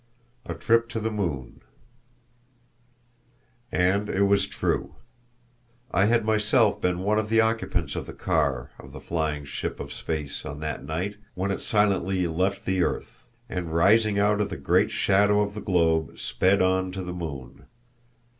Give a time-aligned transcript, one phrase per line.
[0.47, 1.61] A Trip to the Moon.
[3.71, 4.95] And it was true.
[5.91, 9.79] I had myself been one of the occupants of the car of the flying Ship
[9.79, 14.49] of Space on that night when it silently left the earth, and rising out of
[14.49, 17.67] the great shadow of the globe, sped on to the moon.